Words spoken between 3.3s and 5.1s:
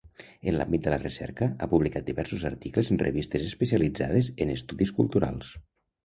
especialitzades en estudis